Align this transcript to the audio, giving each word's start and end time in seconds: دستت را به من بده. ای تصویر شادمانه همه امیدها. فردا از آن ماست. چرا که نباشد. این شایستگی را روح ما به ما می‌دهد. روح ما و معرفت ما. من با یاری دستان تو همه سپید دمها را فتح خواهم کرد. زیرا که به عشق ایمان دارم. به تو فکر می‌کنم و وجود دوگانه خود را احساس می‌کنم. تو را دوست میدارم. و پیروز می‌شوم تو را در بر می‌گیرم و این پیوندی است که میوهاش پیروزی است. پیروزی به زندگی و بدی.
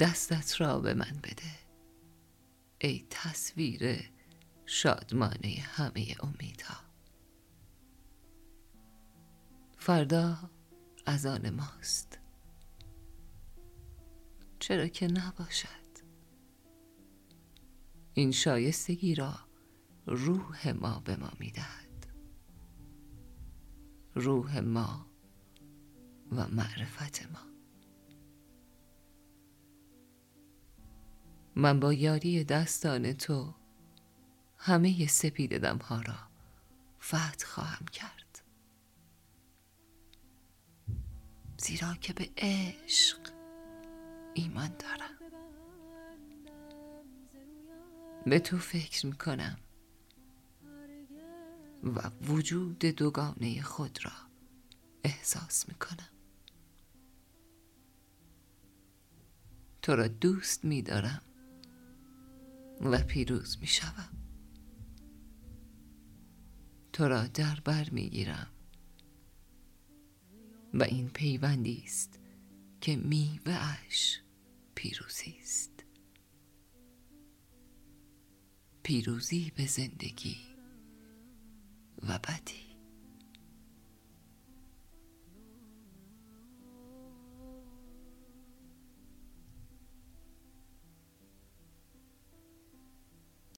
دستت 0.00 0.60
را 0.60 0.80
به 0.80 0.94
من 0.94 1.18
بده. 1.22 1.64
ای 2.78 3.06
تصویر 3.10 4.10
شادمانه 4.66 5.56
همه 5.60 6.16
امیدها. 6.20 6.76
فردا 9.76 10.50
از 11.06 11.26
آن 11.26 11.50
ماست. 11.50 12.18
چرا 14.58 14.88
که 14.88 15.06
نباشد. 15.06 15.84
این 18.14 18.30
شایستگی 18.30 19.14
را 19.14 19.34
روح 20.06 20.72
ما 20.72 21.00
به 21.04 21.16
ما 21.16 21.30
می‌دهد. 21.40 22.06
روح 24.14 24.60
ما 24.60 25.06
و 26.32 26.48
معرفت 26.48 27.26
ما. 27.32 27.53
من 31.56 31.80
با 31.80 31.92
یاری 31.92 32.44
دستان 32.44 33.12
تو 33.12 33.54
همه 34.58 35.06
سپید 35.06 35.58
دمها 35.58 36.00
را 36.00 36.18
فتح 37.02 37.46
خواهم 37.46 37.86
کرد. 37.86 38.42
زیرا 41.58 41.94
که 41.94 42.12
به 42.12 42.30
عشق 42.36 43.18
ایمان 44.34 44.68
دارم. 44.78 45.18
به 48.26 48.38
تو 48.38 48.58
فکر 48.58 49.06
می‌کنم 49.06 49.58
و 51.82 52.10
وجود 52.26 52.78
دوگانه 52.78 53.62
خود 53.62 53.98
را 54.04 54.12
احساس 55.04 55.68
می‌کنم. 55.68 56.08
تو 59.82 59.96
را 59.96 60.08
دوست 60.08 60.64
میدارم. 60.64 61.22
و 62.80 62.98
پیروز 62.98 63.58
می‌شوم 63.60 64.08
تو 66.92 67.08
را 67.08 67.26
در 67.26 67.60
بر 67.64 67.90
می‌گیرم 67.90 68.50
و 70.74 70.82
این 70.82 71.08
پیوندی 71.08 71.82
است 71.86 72.18
که 72.80 72.96
میوهاش 72.96 74.20
پیروزی 74.74 75.36
است. 75.40 75.84
پیروزی 78.82 79.52
به 79.56 79.66
زندگی 79.66 80.36
و 82.08 82.18
بدی. 82.18 82.73